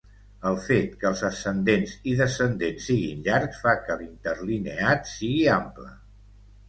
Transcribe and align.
El 0.51 0.55
fet 0.61 0.95
que 1.01 1.07
els 1.09 1.19
ascendents 1.27 1.93
i 2.13 2.15
descendents 2.23 2.87
siguin 2.89 3.21
llargs 3.29 3.61
fa 3.67 3.75
que 3.85 3.99
l'interlineat 4.01 5.13
sigui 5.15 5.47
ample. 5.59 5.93